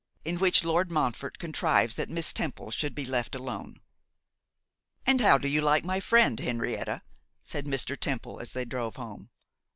[0.25, 3.79] In Which Lord Montfort Contrives That Miss Temple Should be Left Alone.
[5.05, 7.03] AND how do you like my friend, Henrietta?'
[7.43, 7.95] said Mr.
[7.95, 9.29] Temple, as they drove home.